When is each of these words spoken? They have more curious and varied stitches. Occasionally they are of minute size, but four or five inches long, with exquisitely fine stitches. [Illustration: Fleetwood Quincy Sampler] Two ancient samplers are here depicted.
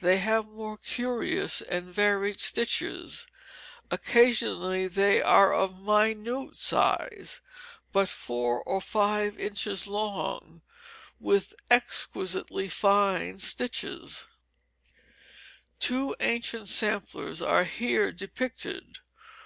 They 0.00 0.16
have 0.20 0.46
more 0.46 0.78
curious 0.78 1.60
and 1.60 1.84
varied 1.92 2.40
stitches. 2.40 3.26
Occasionally 3.90 4.86
they 4.86 5.20
are 5.20 5.52
of 5.52 5.76
minute 5.78 6.56
size, 6.56 7.42
but 7.92 8.08
four 8.08 8.62
or 8.62 8.80
five 8.80 9.38
inches 9.38 9.86
long, 9.86 10.62
with 11.20 11.52
exquisitely 11.70 12.70
fine 12.70 13.38
stitches. 13.38 14.26
[Illustration: 15.78 15.78
Fleetwood 15.78 15.82
Quincy 15.82 15.84
Sampler] 15.84 16.16
Two 16.20 16.26
ancient 16.26 16.68
samplers 16.68 17.42
are 17.42 17.64
here 17.64 18.12
depicted. 18.12 18.98